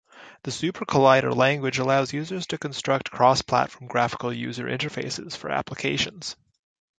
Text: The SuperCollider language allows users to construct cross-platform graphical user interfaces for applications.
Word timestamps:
The 0.41 0.49
SuperCollider 0.49 1.35
language 1.35 1.77
allows 1.77 2.11
users 2.11 2.47
to 2.47 2.57
construct 2.57 3.11
cross-platform 3.11 3.87
graphical 3.87 4.33
user 4.33 4.63
interfaces 4.65 5.37
for 5.37 5.51
applications. 5.51 6.35